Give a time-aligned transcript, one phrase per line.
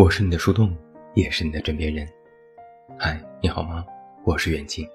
[0.00, 0.74] 我是你的树洞，
[1.12, 2.08] 也是你的枕边人。
[2.98, 3.84] 嗨，你好吗？
[4.24, 4.88] 我是远近。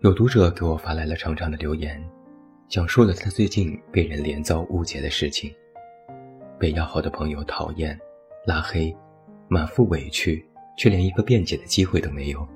[0.00, 2.02] 有读者给我发来了长长的留言，
[2.66, 5.54] 讲述了他最近被人连遭误解的事情，
[6.58, 7.94] 被要好的朋友讨厌、
[8.46, 8.96] 拉黑，
[9.48, 10.42] 满腹委屈，
[10.78, 12.48] 却连一个辩解的机会都没有，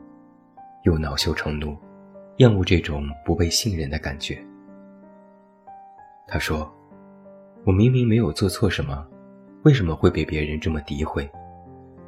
[0.85, 1.77] 又恼羞成怒，
[2.39, 4.43] 厌恶这种不被信任的感觉。
[6.27, 6.73] 他说
[7.67, 9.07] ：“我明明没有做错什么。”
[9.65, 11.31] 为什么会被别人这么诋毁？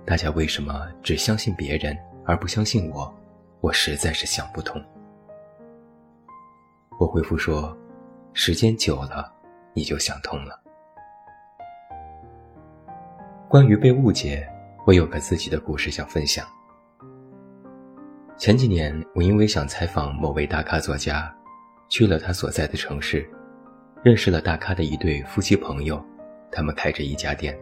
[0.05, 3.13] 大家为什么只相信别人而不相信我？
[3.61, 4.83] 我实在是想不通。
[6.99, 7.77] 我回复说：
[8.33, 9.33] 时间久了，
[9.73, 10.61] 你就想通了。
[13.49, 14.45] 关于被误解，
[14.85, 16.45] 我有个自己的故事想分享。
[18.37, 21.33] 前几年，我因为想采访某位大咖作家，
[21.89, 23.25] 去了他所在的城市，
[24.03, 26.05] 认识了大咖的一对夫妻朋友。
[26.55, 27.59] 他们开着一家店。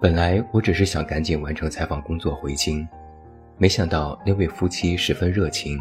[0.00, 2.86] 本来我只是想赶紧完成采访工作回京，
[3.56, 5.80] 没想到那位夫妻十分热情，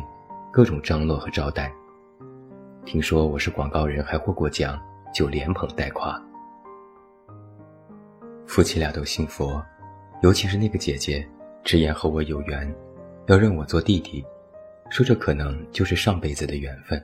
[0.52, 1.70] 各种张罗和招待。
[2.86, 4.80] 听说我是广告人，还获过奖，
[5.14, 6.18] 就连捧带夸。
[8.46, 9.62] 夫妻俩都信佛，
[10.22, 11.28] 尤其是那个姐姐，
[11.64, 12.74] 直言和我有缘，
[13.28, 14.24] 要认我做弟弟，
[14.90, 17.02] 说这可能就是上辈子的缘分。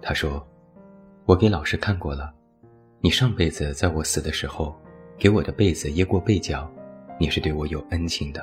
[0.00, 0.46] 她说
[1.26, 2.32] ：“我给老师看过了。”
[3.04, 4.74] 你上辈子在我死的时候，
[5.18, 6.66] 给我的被子掖过被角，
[7.20, 8.42] 你是对我有恩情的。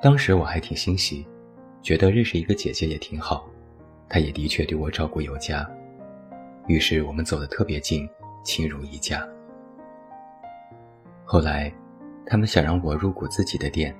[0.00, 1.26] 当时我还挺欣喜，
[1.82, 3.50] 觉得认识一个姐姐也挺好，
[4.08, 5.68] 她也的确对我照顾有加，
[6.68, 8.08] 于是我们走得特别近，
[8.44, 9.28] 亲如一家。
[11.24, 11.74] 后来，
[12.26, 13.92] 他们想让我入股自己的店，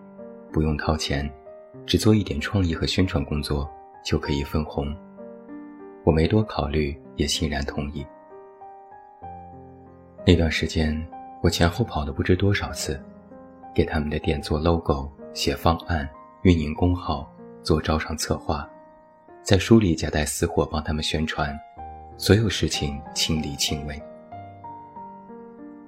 [0.52, 1.28] 不用掏钱，
[1.84, 3.68] 只做一点创意和宣传工作
[4.04, 4.96] 就可以分红。
[6.04, 8.06] 我没多考虑，也欣然同意。
[10.26, 11.06] 那段时间，
[11.42, 12.98] 我前后跑了不知多少次，
[13.74, 16.08] 给他们的店做 logo、写方案、
[16.42, 17.30] 运营公号、
[17.62, 18.68] 做招商策划，
[19.42, 21.54] 在书里夹带私货帮他们宣传，
[22.16, 24.02] 所有事情亲力亲为。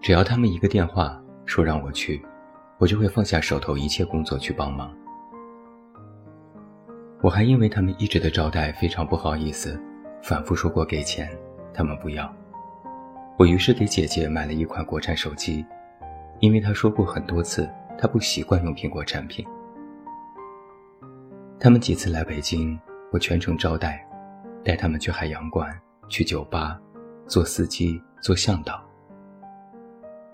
[0.02, 2.22] 只要他们一个电话说让我去，
[2.78, 4.94] 我就会放下手头一切工作去帮忙。
[7.22, 9.80] 我还因为他们一直的招待非常不好意思。
[10.26, 11.30] 反复说过给钱，
[11.72, 12.34] 他们不要。
[13.38, 15.64] 我于是给姐姐买了一款国产手机，
[16.40, 19.46] 因为她说过很多次，她不习惯用苹果产品。
[21.60, 22.76] 他们几次来北京，
[23.12, 24.04] 我全程招待，
[24.64, 26.76] 带他们去海洋馆、去酒吧，
[27.28, 28.82] 做司机、做向导。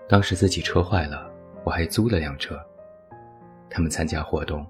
[0.09, 1.29] 当时自己车坏了，
[1.63, 2.59] 我还租了辆车。
[3.69, 4.65] 他们参加活动，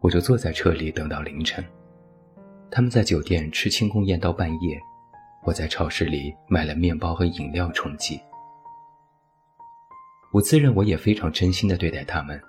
[0.00, 1.64] 我就坐在车里等到凌晨。
[2.76, 4.76] 他们在酒店吃庆功宴到半夜，
[5.44, 8.20] 我在超市里买了面包和饮料充饥。
[10.32, 12.42] 我自认我也非常真心的对待他们，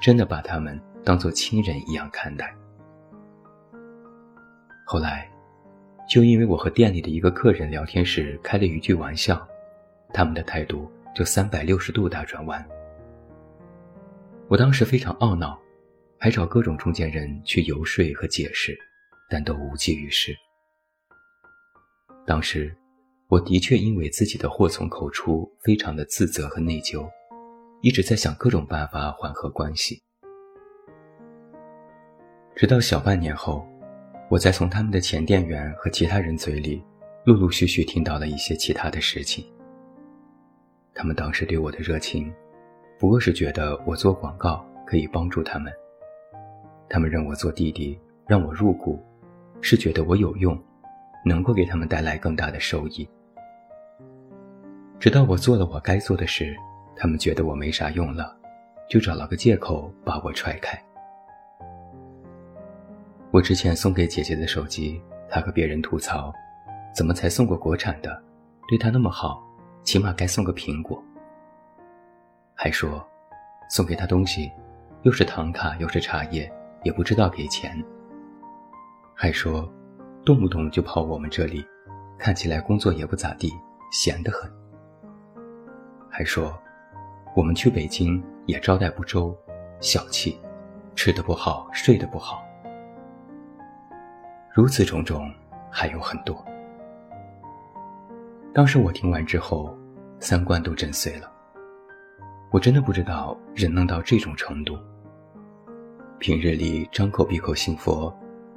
[0.00, 2.52] 真的把他们当做亲人一样看待。
[4.84, 5.30] 后来，
[6.08, 9.46] 就因为我和店里的一个客人聊天时开了一句玩笑，
[10.12, 12.68] 他们的态度就三百六十度大转弯。
[14.48, 15.56] 我当时非常懊恼，
[16.18, 18.76] 还找各种中间人去游说和解释。
[19.30, 20.36] 但都无济于事。
[22.26, 22.76] 当时，
[23.28, 27.08] 我的确因为自己的祸从口出，非常的自责和内疚，
[27.80, 30.02] 一直在想各种办法缓和关系。
[32.56, 33.64] 直到小半年后，
[34.28, 36.82] 我才从他们的前店员和其他人嘴里，
[37.24, 39.46] 陆陆续续听到了一些其他的事情。
[40.92, 42.32] 他们当时对我的热情，
[42.98, 45.72] 不过是觉得我做广告可以帮助他们，
[46.88, 49.02] 他们认我做弟弟，让我入股。
[49.60, 50.58] 是觉得我有用，
[51.24, 53.08] 能够给他们带来更大的收益。
[54.98, 56.54] 直到我做了我该做的事，
[56.96, 58.36] 他们觉得我没啥用了，
[58.88, 60.78] 就找了个借口把我踹开。
[63.30, 66.32] 我之前送给姐姐的手机，她和别人吐槽，
[66.94, 68.22] 怎么才送过国产的？
[68.68, 69.42] 对她那么好，
[69.84, 71.02] 起码该送个苹果。
[72.54, 73.06] 还说，
[73.70, 74.50] 送给她东西，
[75.02, 76.50] 又是唐卡又是茶叶，
[76.82, 77.82] 也不知道给钱。
[79.22, 79.70] 还说，
[80.24, 81.62] 动不动就跑我们这里，
[82.16, 83.52] 看起来工作也不咋地，
[83.92, 84.50] 闲得很。
[86.08, 86.58] 还说，
[87.36, 89.36] 我们去北京也招待不周，
[89.78, 90.40] 小气，
[90.94, 92.42] 吃的不好，睡得不好。
[94.54, 95.30] 如此种种
[95.70, 96.42] 还有很多。
[98.54, 99.76] 当时我听完之后，
[100.18, 101.30] 三观都震碎了。
[102.50, 104.78] 我真的不知道人能到这种程度。
[106.18, 108.10] 平日里张口闭口信佛。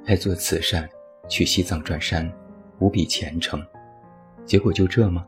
[0.05, 0.88] 爱做慈善，
[1.29, 2.29] 去西藏转山，
[2.79, 3.65] 无比虔诚，
[4.45, 5.25] 结果就这吗？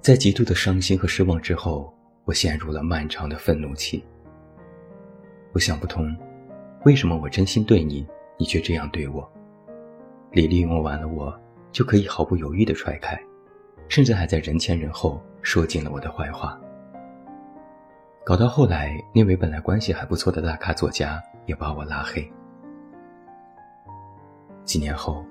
[0.00, 1.92] 在极度的伤心和失望之后，
[2.24, 4.04] 我陷入了漫长的愤怒期。
[5.52, 6.16] 我想不通，
[6.84, 8.06] 为什么我真心对你，
[8.38, 9.28] 你却这样对我？
[10.30, 11.36] 你利用完了我，
[11.72, 13.20] 就可以毫不犹豫地踹开，
[13.88, 16.56] 甚至还在人前人后说尽了我的坏话。
[18.28, 22.30] 搞到后来，那位本来关系还不错的大咖作家也把我拉黑。
[24.66, 25.24] 几年后，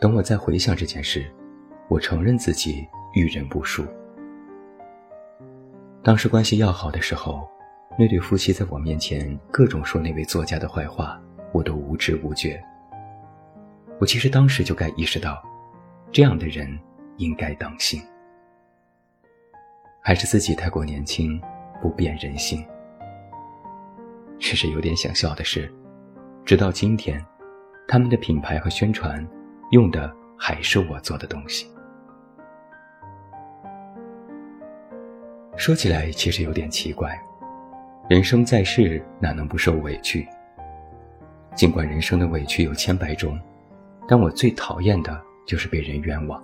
[0.00, 1.32] 等我再回想这件事，
[1.86, 3.86] 我承认自己遇人不淑。
[6.02, 7.48] 当时关系要好的时候，
[7.96, 11.22] 那对夫妻在我面前各种说那位作家的坏话，
[11.52, 12.60] 我都无知无觉。
[14.00, 15.40] 我其实当时就该意识到，
[16.10, 16.76] 这样的人
[17.16, 18.02] 应该当心。
[20.00, 21.40] 还是自己太过年轻。
[21.84, 22.64] 不变人心。
[24.40, 25.70] 其实有点想笑的是，
[26.42, 27.22] 直到今天，
[27.86, 29.22] 他们的品牌和宣传
[29.70, 31.70] 用的还是我做的东西。
[35.58, 37.20] 说起来其实有点奇怪，
[38.08, 40.26] 人生在世哪能不受委屈？
[41.54, 43.38] 尽管人生的委屈有千百种，
[44.08, 46.42] 但我最讨厌的就是被人冤枉。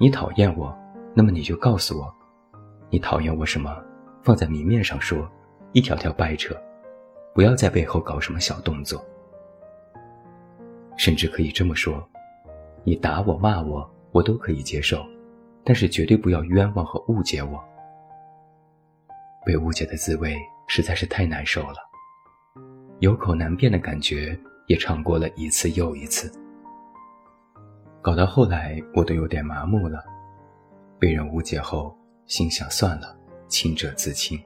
[0.00, 0.76] 你讨厌我，
[1.14, 2.17] 那么你就告诉我。
[2.90, 3.76] 你讨厌我什么？
[4.22, 5.30] 放在明面上说，
[5.72, 6.56] 一条条掰扯，
[7.34, 9.02] 不要在背后搞什么小动作。
[10.96, 12.06] 甚至可以这么说：
[12.84, 15.04] 你打我、骂我，我都可以接受，
[15.64, 17.62] 但是绝对不要冤枉和误解我。
[19.46, 20.36] 被误解的滋味
[20.66, 21.76] 实在是太难受了，
[22.98, 26.30] 有口难辩的感觉也尝过了一次又一次，
[28.02, 30.04] 搞到后来我都有点麻木了。
[30.98, 31.96] 被人误解后。
[32.28, 33.16] 心想算了，
[33.48, 34.38] 清者自清。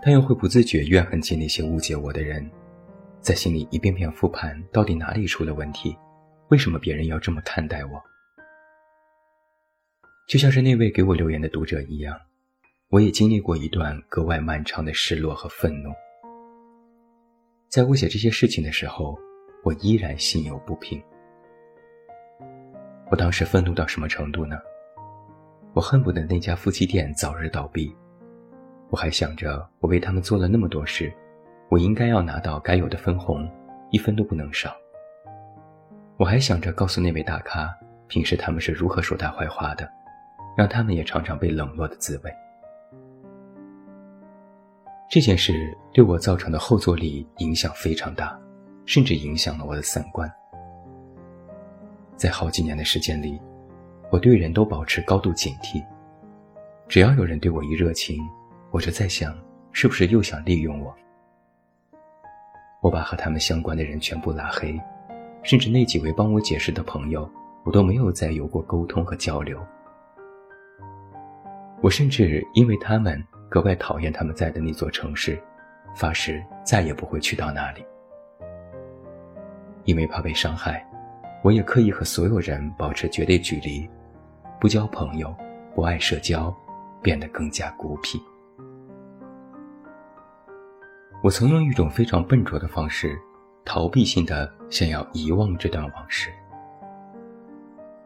[0.00, 2.48] 但又会不自觉怨恨起那些误解我的人，
[3.20, 5.96] 在心里一遍遍复盘，到底哪里出了问题？
[6.48, 8.00] 为什么别人要这么看待我？
[10.28, 12.16] 就像是那位给我留言的读者一样，
[12.90, 15.90] 我也经历过一段格外漫长的失落和愤怒。
[17.68, 19.18] 在我写这些事情的时候，
[19.64, 21.02] 我依然心有不平。
[23.10, 24.56] 我当时愤怒到什么程度呢？
[25.74, 27.92] 我恨不得那家夫妻店早日倒闭，
[28.90, 31.12] 我还想着我为他们做了那么多事，
[31.68, 33.50] 我应该要拿到该有的分红，
[33.90, 34.72] 一分都不能少。
[36.16, 37.76] 我还想着告诉那位大咖，
[38.06, 39.90] 平时他们是如何说他坏话的，
[40.56, 42.32] 让他们也尝尝被冷落的滋味。
[45.10, 48.38] 这件事对我造成的后坐力影响非常大，
[48.86, 50.32] 甚至影响了我的三观。
[52.16, 53.40] 在好几年的时间里。
[54.14, 55.84] 我对人都保持高度警惕，
[56.86, 58.16] 只要有人对我一热情，
[58.70, 59.36] 我就在想，
[59.72, 60.94] 是不是又想利用我？
[62.80, 64.80] 我把和他们相关的人全部拉黑，
[65.42, 67.28] 甚至那几位帮我解释的朋友，
[67.64, 69.60] 我都没有再有过沟通和交流。
[71.82, 75.36] 我甚至因为他们格外讨厌他们在的那座城市，
[75.92, 77.84] 发誓再也不会去到那里，
[79.82, 80.88] 因为怕被伤害，
[81.42, 83.90] 我也刻意和所有人保持绝对距离。
[84.60, 85.34] 不交朋友，
[85.74, 86.54] 不爱社交，
[87.02, 88.20] 变得更加孤僻。
[91.22, 93.18] 我曾用一种非常笨拙的方式，
[93.64, 96.30] 逃避性的想要遗忘这段往事。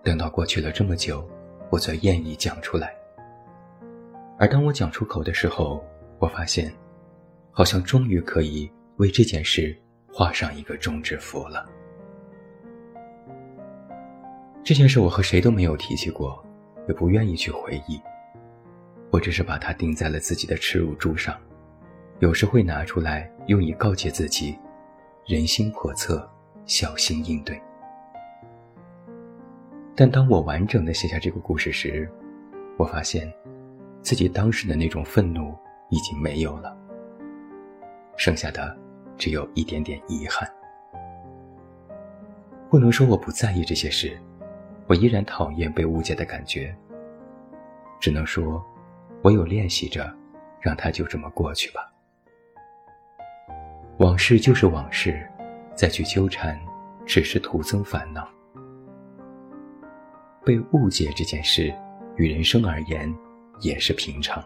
[0.03, 1.29] 等到过去了这么久，
[1.71, 2.95] 我才愿意讲出来。
[4.39, 5.85] 而当我讲出口的时候，
[6.19, 6.73] 我发现，
[7.51, 9.77] 好像终于可以为这件事
[10.13, 11.69] 画上一个终止符了。
[14.69, 16.45] 这件事我和谁都没有提起过。
[16.87, 17.99] 也不愿意去回忆，
[19.11, 21.35] 我只是把它钉在了自己的耻辱柱上，
[22.19, 24.59] 有时会拿出来用以告诫自己：
[25.27, 26.31] 人心叵测，
[26.67, 27.59] 小心应对。
[29.95, 32.11] 但当我完整的写下这个故事时，
[32.77, 33.33] 我发现，
[34.03, 35.55] 自己当时的那种愤怒
[35.89, 36.77] 已经没有了，
[38.19, 38.77] 剩下的
[39.17, 40.47] 只有一点点遗憾。
[42.69, 44.19] 不能说我不在意这些事。
[44.89, 46.75] 我依然讨厌被误解的感觉，
[48.01, 48.65] 只能说，
[49.23, 50.11] 我有练习着，
[50.63, 51.93] 让它就这么过去吧。
[53.99, 55.29] 往事就是往事，
[55.75, 56.59] 再去纠缠，
[57.05, 58.27] 只是徒增烦恼。
[60.43, 61.71] 被误解这件事，
[62.17, 63.15] 与人生而言
[63.61, 64.43] 也是平常。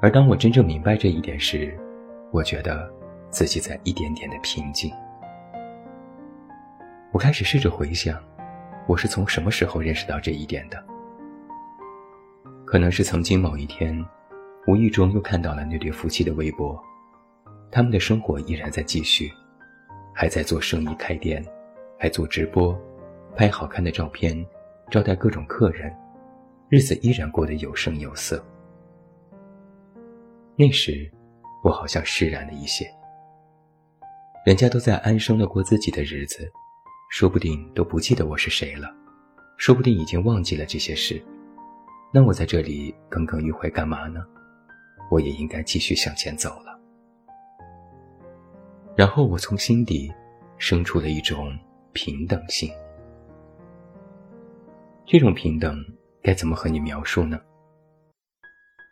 [0.00, 1.78] 而当我真正明白这一点时，
[2.30, 2.90] 我觉得
[3.28, 4.90] 自己在一点点的平静。
[7.12, 8.18] 我开始试着回想。
[8.88, 10.82] 我是从什么时候认识到这一点的？
[12.64, 14.04] 可能是曾经某一天，
[14.66, 16.82] 无意中又看到了那对夫妻的微博，
[17.70, 19.30] 他们的生活依然在继续，
[20.12, 21.44] 还在做生意、开店，
[21.98, 22.76] 还做直播，
[23.36, 24.44] 拍好看的照片，
[24.90, 25.94] 招待各种客人，
[26.68, 28.44] 日子依然过得有声有色。
[30.56, 31.10] 那时，
[31.62, 32.84] 我好像释然了一些。
[34.44, 36.50] 人家都在安生的过自己的日子，
[37.12, 38.90] 说不定都不记得我是谁了，
[39.58, 41.22] 说不定已经忘记了这些事。
[42.10, 44.24] 那我在这里耿耿于怀干嘛呢？
[45.10, 46.80] 我也应该继续向前走了。
[48.96, 50.10] 然后我从心底
[50.56, 51.54] 生出了一种
[51.92, 52.72] 平等性。
[55.04, 55.84] 这种平等
[56.22, 57.38] 该怎么和你描述呢？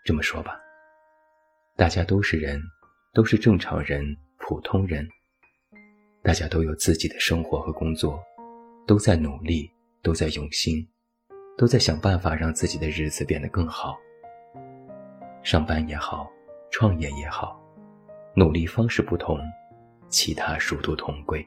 [0.04, 0.60] 这么说吧，
[1.74, 2.60] 大家都是人，
[3.14, 4.04] 都是正常人、
[4.36, 5.08] 普通人，
[6.22, 8.22] 大家都有自己的生活和工作，
[8.86, 9.70] 都在努力，
[10.02, 10.86] 都在用心。
[11.58, 13.98] 都在想办法让自己的日子变得更好。
[15.42, 16.30] 上班也好，
[16.70, 17.60] 创业也好，
[18.34, 19.38] 努力方式不同，
[20.08, 21.46] 其他殊途同归。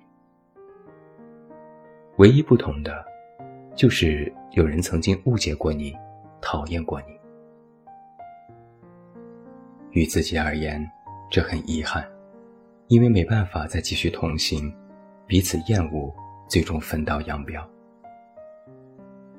[2.18, 3.04] 唯一不同的，
[3.76, 5.96] 就是有人曾经误解过你，
[6.40, 7.20] 讨厌过你。
[9.94, 10.88] 与自己而言，
[11.32, 12.08] 这很遗憾，
[12.94, 14.72] 因为没办法再继续同行，
[15.26, 16.14] 彼此厌恶，
[16.48, 17.68] 最终分道扬镳。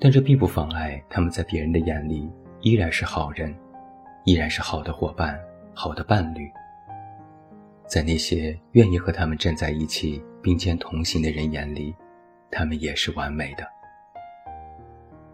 [0.01, 2.29] 但这并不妨碍他们在别人的眼里
[2.63, 3.55] 依然是好人，
[4.25, 5.41] 依然是好的伙伴、
[5.73, 6.51] 好的伴侣。
[7.87, 11.95] 在那些愿意和他们站在一起并肩同行的人眼里，
[12.51, 13.65] 他们也是完美的。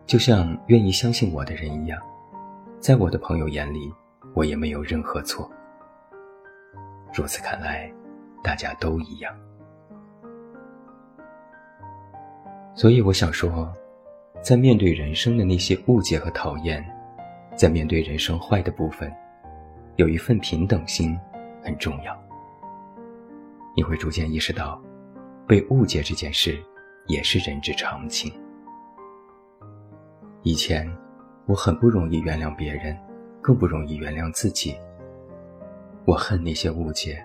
[0.04, 1.98] 就像愿意相信我的人一样，
[2.80, 3.90] 在我的朋友眼里，
[4.34, 5.50] 我也没有任何错。
[7.14, 7.90] 如此看来，
[8.42, 9.34] 大家都一样。
[12.74, 13.72] 所以我想说。
[14.42, 16.82] 在面对人生的那些误解和讨厌，
[17.54, 19.12] 在面对人生坏的部分，
[19.96, 21.14] 有一份平等心
[21.62, 22.18] 很重要。
[23.76, 24.80] 你会逐渐意识到，
[25.46, 26.58] 被误解这件事
[27.06, 28.32] 也是人之常情。
[30.42, 30.90] 以前，
[31.44, 32.96] 我很不容易原谅别人，
[33.42, 34.74] 更不容易原谅自己。
[36.06, 37.22] 我恨那些误解，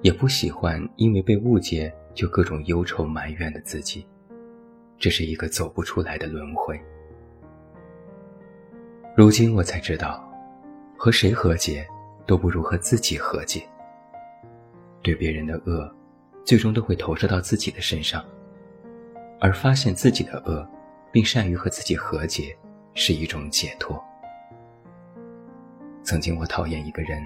[0.00, 4.06] 也不喜欢因为被误解就各种忧愁埋怨的自己。
[4.98, 6.80] 这是一个走不出来的轮回。
[9.16, 10.28] 如今我才知道，
[10.96, 11.86] 和谁和解，
[12.26, 13.62] 都不如和自己和解。
[15.02, 15.92] 对别人的恶，
[16.44, 18.24] 最终都会投射到自己的身上，
[19.40, 20.68] 而发现自己的恶，
[21.12, 22.56] 并善于和自己和解，
[22.94, 24.02] 是一种解脱。
[26.02, 27.22] 曾经我讨厌一个人，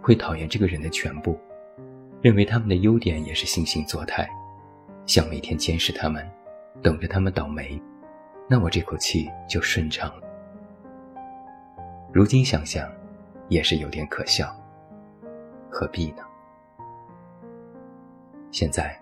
[0.00, 1.38] 会讨厌这个人的全部，
[2.22, 4.28] 认为他们的优点也是惺惺作态，
[5.06, 6.24] 想每天监视他们。
[6.82, 7.80] 等着他们倒霉，
[8.48, 10.22] 那我这口气就顺畅了。
[12.12, 12.90] 如今想想，
[13.48, 14.52] 也是有点可笑。
[15.70, 16.24] 何必呢？
[18.50, 19.00] 现在，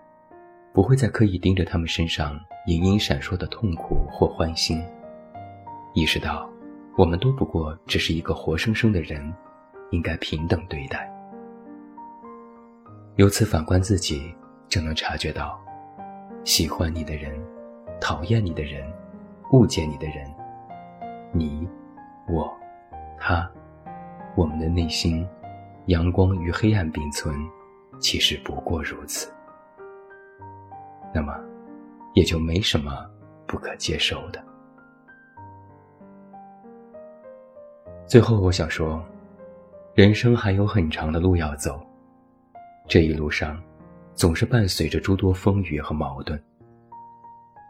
[0.73, 4.83] 不会再刻意盯着他们身上隐隐闪烁的痛苦或欢心，
[5.95, 6.47] 意识到，
[6.95, 9.33] 我们都不过只是一个活生生的人，
[9.89, 11.10] 应该平等对待。
[13.15, 14.33] 由此反观自己，
[14.67, 15.59] 就能察觉到，
[16.43, 17.39] 喜欢你的人。
[17.99, 18.91] 讨厌你的人，
[19.51, 20.27] 误解你的人，
[21.31, 21.69] 你，
[22.27, 22.51] 我，
[23.19, 23.47] 他，
[24.35, 25.23] 我们的内心，
[25.85, 27.35] 阳光与黑暗并存，
[27.99, 29.31] 其实不过如此。
[31.13, 31.31] 那么，
[32.15, 33.07] 也就没什么
[33.45, 34.43] 不可接受的。
[38.07, 38.99] 最后，我想说，
[39.93, 41.79] 人生还有很长的路要走，
[42.87, 43.61] 这一路上，
[44.13, 46.41] 总是伴随着诸多风雨和矛盾。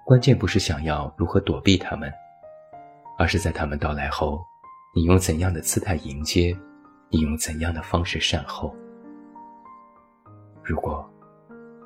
[0.06, 2.12] 关键不是想要如何躲避他们，
[3.18, 4.44] 而是在他们到来后，
[4.96, 6.58] 你用怎样的姿态迎接，
[7.10, 8.76] 你用怎样的方式善后。
[10.64, 11.08] 如果，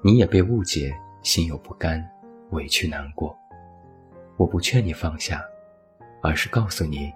[0.02, 2.04] 你也被误解，心有不甘，
[2.52, 3.38] 委屈难过，
[4.38, 5.44] 我不劝你放下，
[6.22, 7.12] 而是告诉你，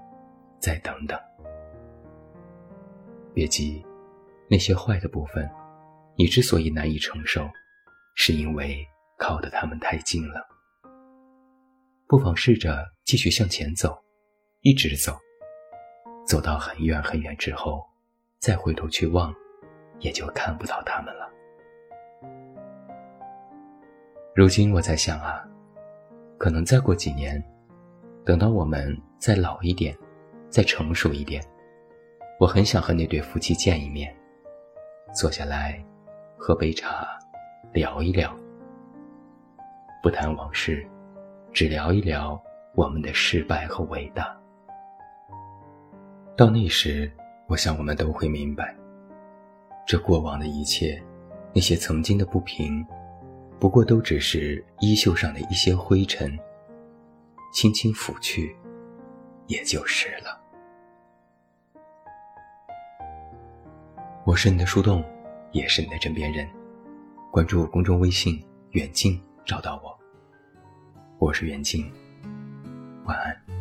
[0.60, 1.18] 再等等，
[3.34, 3.84] 别急，
[4.50, 5.50] 那些坏的部分，
[6.20, 7.50] 你之所以难以承受，
[8.14, 8.86] 是因为
[9.18, 10.46] 靠得他们太近了。
[12.08, 13.98] 不妨试着继续向前走，
[14.60, 15.18] 一直走，
[16.28, 17.82] 走到很远很远之后，
[18.38, 19.34] 再回头去望，
[20.00, 21.32] 也就看不到他们了。
[24.36, 25.42] 如今我在想啊，
[26.38, 27.42] 可能再过几年，
[28.26, 29.98] 等到我们再老一点，
[30.50, 31.42] 再成熟一点，
[32.42, 34.14] 我很想和那对夫妻见一面，
[35.16, 35.82] 坐下来，
[36.42, 37.06] 喝杯茶，
[37.74, 38.34] 聊一聊，
[40.02, 40.88] 不谈往事。
[41.52, 42.42] 只聊一聊
[42.76, 44.36] 我们的失败和伟大。
[46.38, 47.12] 到那时，
[47.48, 48.74] 我想我们都会明白，
[49.86, 51.04] 这过往的一切，
[51.54, 52.86] 那些曾经的不平，
[53.60, 56.40] 不过都只是衣袖上的一些灰尘。
[57.52, 58.56] 轻轻拂去，
[59.48, 60.40] 也就是了。
[64.24, 65.04] 我是你的树洞，
[65.52, 66.48] 也是你的枕边人。
[67.32, 69.98] 关注公众微信“远近”，找到我。
[71.20, 71.92] 我是远近，
[73.06, 73.59] 晚安。